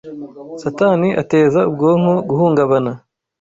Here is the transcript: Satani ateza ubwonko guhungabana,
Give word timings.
Satani 0.61 1.09
ateza 1.21 1.59
ubwonko 1.69 2.13
guhungabana, 2.29 2.91